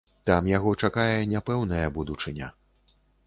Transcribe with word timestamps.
Там 0.27 0.47
яго 0.51 0.71
чакае 0.87 1.19
няпэўная 1.35 1.83
будучыня. 1.97 2.47